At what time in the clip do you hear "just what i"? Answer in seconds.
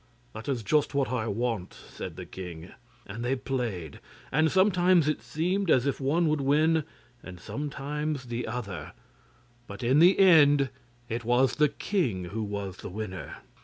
0.63-1.27